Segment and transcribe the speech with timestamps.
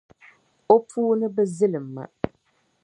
[0.73, 2.03] O puuni bi zilima.